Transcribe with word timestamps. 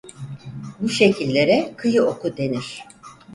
Bu 0.81 0.89
şekillere 0.89 1.73
"kıyı 1.77 2.03
oku" 2.03 2.37
denir. 2.37 2.83